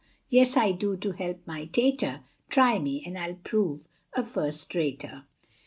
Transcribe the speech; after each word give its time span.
Yes, 0.29 0.57
I 0.57 0.71
do, 0.71 0.97
so 0.99 1.11
help 1.11 1.45
my 1.45 1.65
tater, 1.65 2.21
Try 2.49 2.79
me, 2.79 3.03
and 3.05 3.15
I'll 3.19 3.35
prove 3.35 3.87
a 4.13 4.23
first 4.23 4.73
rater. 4.73 5.25